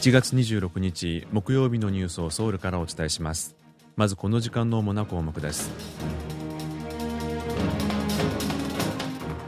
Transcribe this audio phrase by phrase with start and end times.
[0.00, 3.54] 1月26日木曜日のニュースをソウルからお伝えします。
[3.96, 5.70] まずこの時間の主な項目です。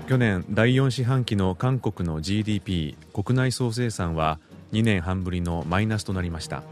[0.06, 4.41] 去年第4四半期の韓国の GDP 国内総生産は
[4.73, 6.62] 2年半ぶりのマイナスとなりました。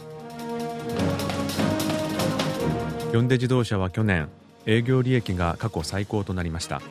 [3.13, 4.29] ヒョンデ自動車は去年
[4.67, 6.83] 営業利益が過去最高となりました。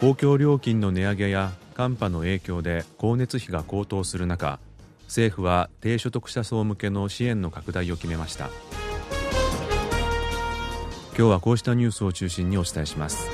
[0.00, 4.60] 公共料金の値上げや寒波の影響で光熱費が高騰する中
[5.06, 8.48] 政府は低所得者層向けの支援の拡大を決めました。
[11.14, 13.28] 今日はこうしたニュースを中心にお伝えします。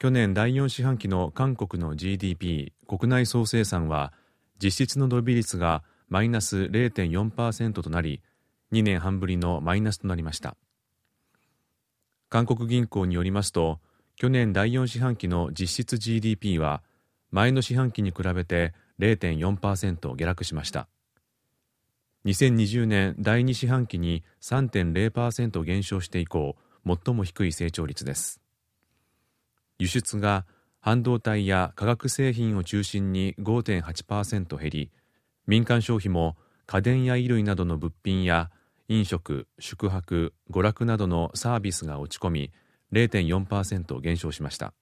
[0.00, 4.12] 去年第4四半期の韓国の GDP 国内総生産は
[4.62, 8.20] 実質の伸び率がマイナス0.4%となり
[8.72, 10.56] 2年半ぶりのマイナスとなりました。
[12.28, 13.78] 韓国銀行によりますと
[14.16, 16.82] 去年第4四半期の実質 GDP は
[17.30, 20.88] 前の四半期に比べて0.4%下落しました。
[22.24, 28.40] 2020年第2四半期に3.0%減少して以降最も低い成長率です。
[29.78, 30.46] 輸出が
[30.80, 34.90] 半導体や化学製品を中心に5.8%減り
[35.46, 38.50] 民間消費も家電や衣類などの物品や
[38.88, 42.52] 飲食宿泊娯楽などのサービスが落ち込み
[42.92, 44.72] 0.4%減少しました。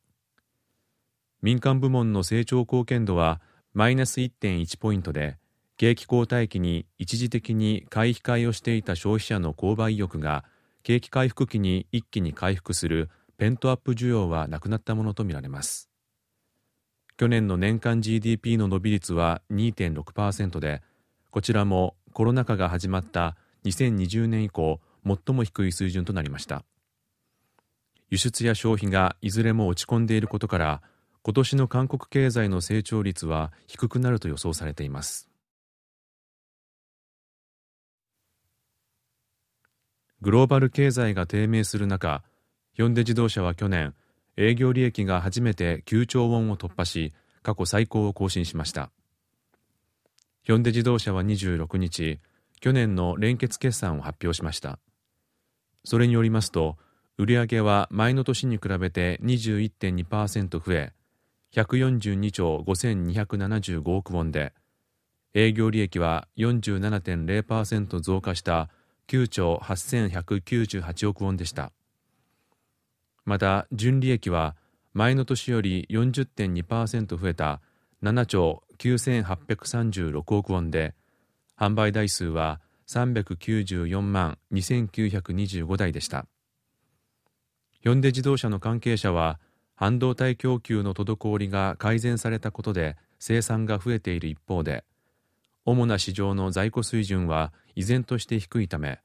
[1.43, 3.41] 民間部門の成長貢献度は
[3.73, 5.39] マイナス1.1ポイントで
[5.77, 10.45] 景気後退期に一時的に買い控えをしていた消費者の購買意欲が
[10.83, 15.91] 景気回復期に一気に回復するペントアップ需要はなくなったものとみられます。
[17.17, 20.83] 去年の年間 GDP の伸び率は2.6%で
[21.31, 26.65] こちらもコロナ禍が始まった2020年以降最も低い水準となりました。
[28.11, 30.83] 輸出や消費がいずれも落ち込んでいることから
[31.23, 35.29] 今年の韓国経済の成長率は低くなると予想されています。
[40.21, 42.23] グローバル経済が低迷する中
[42.73, 43.95] ヒョンデ自動車は去年
[44.37, 47.13] 営業利益が初めて9兆ウォンを突破し
[47.43, 48.91] 過去最高を更新しました。
[50.43, 52.21] ヒョンデ自動車は26日
[52.65, 54.79] 去年の連結決算を発表しました。
[55.85, 56.79] それによりますと
[57.19, 60.95] 売上は前の年に比べて21.2%増え
[61.53, 64.55] 142兆5275億ウォンで
[65.35, 68.71] 営業利益は47.0%増加した
[69.09, 71.71] 9兆8198億ウォンでした。
[73.27, 74.57] また純利益は
[74.95, 77.61] 前の年より40.2%増えた
[78.03, 80.95] 7兆9836億ウォンで
[81.59, 86.27] 販売台数は394万2925台でした。
[87.81, 89.39] ヒョンデ自動車の関係者は
[89.75, 94.85] 半導体供給の滞りが改善されたことで生産が増えている一方で
[95.65, 99.01] 主な市場の在庫水準は依然として低いため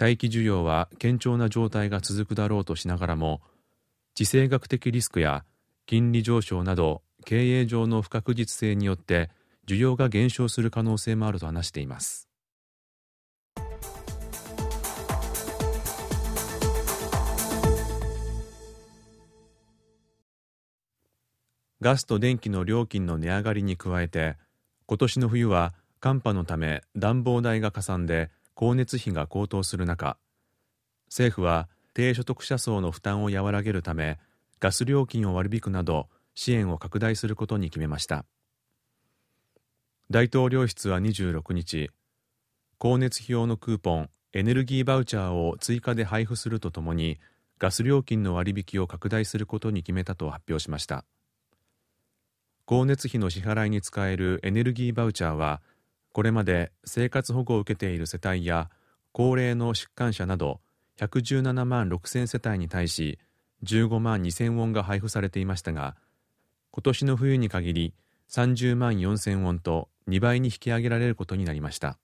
[0.00, 3.40] 待機需要は堅調な状態が続くだろうとしながらも
[4.14, 5.44] 地政学的リスクや
[5.86, 9.30] 金利上昇など経営上の不確実性によって
[9.72, 12.28] 需要が減少する可能性もあると話しています。
[21.80, 24.36] ガスと電気の料金の値上がりに加えて
[24.86, 30.16] 今年の冬は寒波のため暖房代がかさんで光熱費が高騰する中
[31.06, 34.20] 政府は低所得者層の負担を和らげるため
[34.60, 38.24] ガス料金を割り引くなど支援を拡大することに決めました。
[40.12, 41.88] 大統領室は26日
[42.78, 47.18] 光熱費用のクーポンエネルギーバウチャーを追加で配布するとともに
[47.58, 51.06] ガス料金の割引を拡大することに決めたと発表しました。
[52.66, 55.62] 光熱費の支払いに使えるエネルギーバウチャーは
[56.12, 58.68] これまで生活保護を受けている世帯や
[59.12, 60.60] 高齢の疾患者など
[60.98, 63.18] 117万6000世帯に対し
[63.64, 65.96] 15万2000ウォンが配布されていましたが
[66.70, 67.94] 今年の冬に限り
[68.28, 71.98] 30万4000ウォンと2倍に引き上げられることになりました。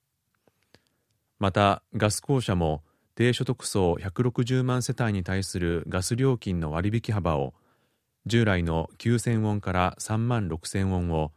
[1.39, 2.83] またガス公社も
[3.15, 7.53] 低所得層160万世帯に対するガス料金の割引幅を
[8.25, 11.31] 従来の9000ウォンから3万6000ウォンを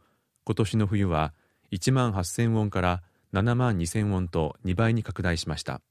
[0.45, 1.33] 今年の冬は
[1.71, 5.81] 1万8000ウォンから7万2000ウォンと2倍に拡大しました。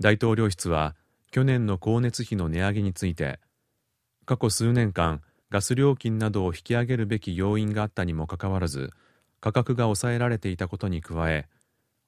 [0.00, 0.96] 大統領室は
[1.30, 3.38] 去年の光熱費の値上げについて
[4.24, 5.20] 過去数年間
[5.54, 8.90] ガス料金などを引き上げるべき要因があったにもかかわらず
[9.38, 11.46] 価格が抑えられていたことに加え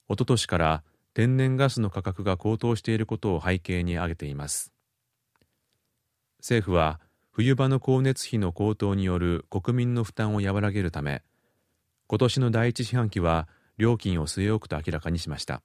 [0.09, 0.83] おととしから
[1.15, 4.73] 天然ガスの価格が高騰していることを背景に挙げています。
[6.41, 6.99] 政府は
[7.31, 11.23] 冬場の光熱費の高騰による国民の負担を和らげるため
[12.09, 13.47] 今年の第一四半期は
[13.79, 15.63] 料金を据え置くと明らかにしました。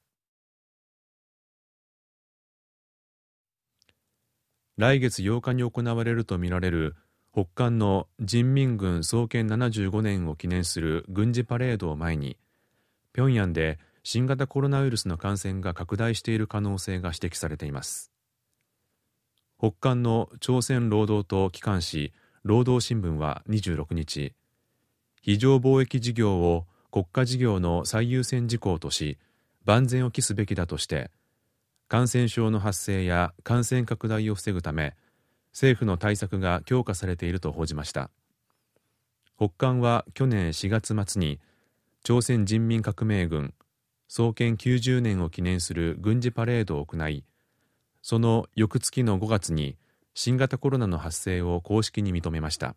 [4.78, 6.96] 来月8日に行われるとみられる
[7.34, 12.38] 北韓の人民軍創建75年を記念する軍事パレードを前に
[13.14, 18.12] 平壌で新型コロナウイルスの感染が拡大している可能性が指摘されています。
[19.58, 22.12] 北韓の朝鮮労働党機関紙
[22.44, 24.34] 労働新聞は26日
[25.22, 29.20] 非常貿易事業を国家事業の最優先事項とし
[29.64, 31.12] 万全を期すべきだとして
[31.88, 34.96] 感染症の発生や感染拡大を防ぐため
[35.52, 38.10] 政府の対策が強化されていると報じました。
[39.38, 41.40] 北韓は去年4月末に
[42.04, 43.54] 朝鮮人民革命軍
[44.08, 47.24] 創建90年を記念する軍事パレードを行い
[48.02, 49.78] その翌月の5月に
[50.14, 52.76] 新型コロナの発生を公式に認めました。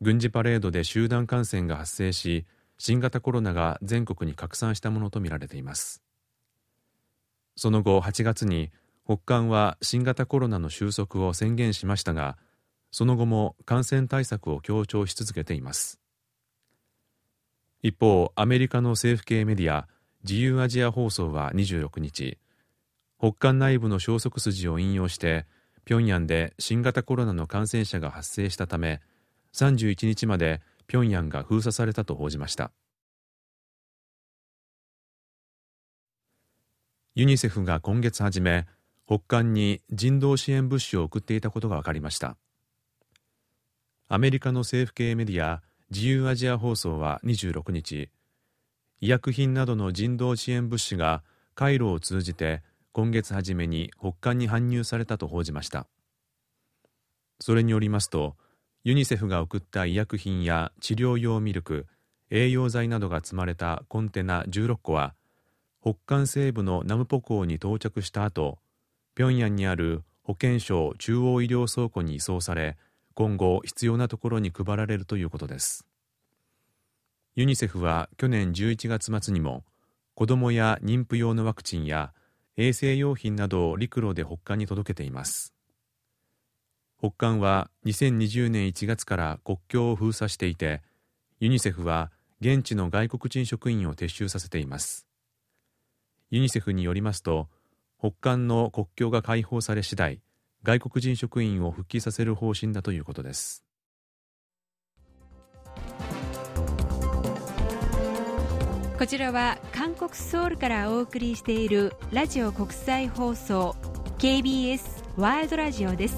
[0.00, 2.46] 軍事パレードで集団感染が発生し
[2.78, 6.02] 新型コロナが全国に拡散したものとみられています。
[7.56, 8.70] その後8月に
[9.06, 12.38] 北韓は新型コロナの収束を宣言しましたが
[12.90, 16.00] その後も感染対策を強調し続けています。
[17.82, 19.88] 一方アメリカの政府系メディア
[20.22, 22.38] 自由アジア放送は26日
[23.18, 25.44] 北韓内部の消息筋を引用して
[25.86, 29.02] 平壌で新型コロナの感染者が発生したため
[29.52, 32.70] 31日まで平壌が封鎖されたと報じました。
[37.14, 38.66] ユニセフが今月初め
[39.06, 42.36] 北韓に人道支援物資を送っていたことが分かりました。
[44.08, 48.10] アメリカの政府系メディア自由アジア放送は26日
[49.00, 51.22] 医薬品などの人道支援物資が
[51.54, 52.62] 回路を通じて
[52.92, 55.86] 今月初めに北韓に搬入されたと報じました。
[57.40, 58.36] それによりますと
[58.84, 61.86] ユニセフが送った医薬品や治療用ミルク
[62.30, 65.14] 栄養剤などが積まれたコンテナ16個は
[65.82, 68.58] 北韓西部のナムポ港に到着した後
[69.16, 72.76] 平壌にある保健省中央医療倉庫に移送され
[73.14, 75.86] 今後必要なところに配られるということです。
[77.36, 79.64] ユニセフは去年11月末にも
[80.14, 82.12] 子どもや妊婦用のワクチンや
[82.56, 85.52] 衛生用品などを陸路で北韓に届けています。
[86.98, 90.82] 北韓は2020年1月から国境を封鎖していて
[91.38, 95.06] ユニセフは現地の外国人職員を撤収させています。
[96.30, 97.48] ユニセフによりますと
[97.98, 100.20] 北韓の国境が開放され次第
[100.62, 103.64] 外国人職員を復帰させる方針だということです。
[108.98, 113.74] こちらは韓国ソウルからお送りしているラジオ国際放送
[114.18, 116.16] KBS ワールドラジオです。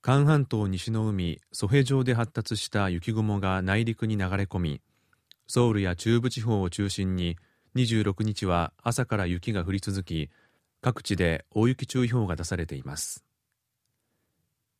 [0.00, 4.80] 韓半島西の海ソヘ上で発達した雪雲が内陸に流れ込み
[5.48, 7.36] ソウルや中部地方を中心に
[7.74, 10.30] 26日は朝から雪が降り続き
[10.82, 13.24] 各地で大雪注意報が出されています。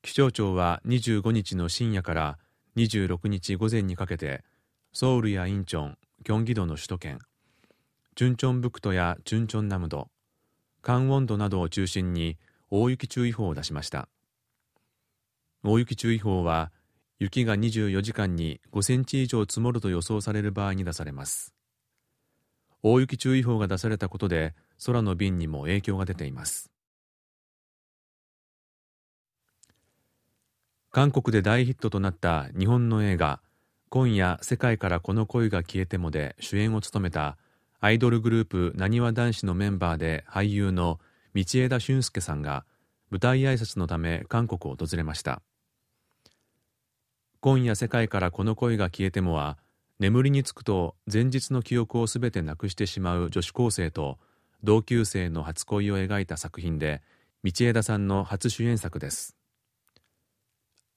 [0.02, 2.38] 気象庁は25日の深夜から
[2.76, 4.44] 26日午前にかけて
[4.92, 7.18] ソウルやインチョン、キョンギ道の首都圏
[8.14, 10.08] チュンチョンブクトやチュンチョンナムド
[10.82, 12.36] カンウォンドなどを中心に
[12.70, 14.08] 大雪注意報を出しました。
[15.64, 16.70] 大雪注意報は
[17.20, 21.52] 雪が24時間に5センチ以上積もると予想される場合に出されます。
[22.82, 24.54] 大雪注意報が出されたことで
[24.86, 26.70] 空の便にも影響が出ています。
[30.92, 33.40] 韓国で大ヒットとなった日本の映画
[33.90, 37.36] 「今夜世界からこの恋が消えても」で主演を務めた
[37.80, 41.00] アイドルグループなにわ男子のメンバーで俳優の
[41.34, 42.64] 道枝駿佑さんが
[43.10, 45.42] 舞台挨拶のため韓国を訪れました。
[47.40, 49.58] 今夜世界からこの恋が消えてもは
[50.00, 54.18] 眠りにつくと前日の記憶をすべてなくしてしまう女子高生と
[54.64, 57.00] 同級生の初恋を描いた作品で
[57.44, 59.36] 道枝さんの初主演作です。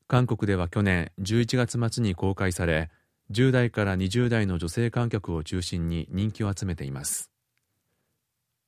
[0.07, 2.89] 韓国では去年11月末に公開され
[3.29, 7.29] 10代から20代の女性観客を中心に人気を集めています。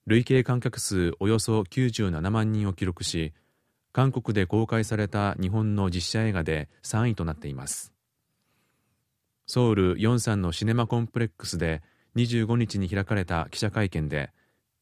[0.05, 3.33] 累計観客数およそ97万人を記録し
[3.93, 7.93] 韓国で公開された日本の実写映画で3位となっています。
[9.45, 11.83] ソウル・ヨンサンのシネマコンプレックスで
[12.15, 14.31] 25日に開かれた記者会見で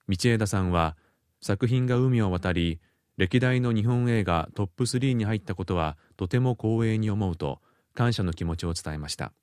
[0.08, 0.96] 道枝さんは
[1.42, 2.80] 作品が海を渡り
[3.18, 7.60] 歴代の日本映画トップ3に入ったことはとても光栄に思うと
[7.94, 9.34] 感謝の気持ちを伝えました。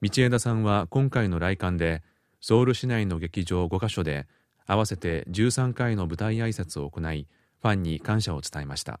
[0.00, 2.02] 道枝さんは今回の来館で
[2.40, 4.26] ソウル市内の劇場5カ所で
[4.66, 7.26] 合わせて13回の舞台挨拶を行い
[7.60, 9.00] ファンに感謝を伝えました。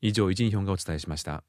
[0.00, 1.42] 以上イジンヒョンがお伝えしました。